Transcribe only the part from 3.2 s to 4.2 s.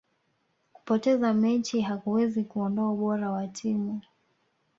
wa timu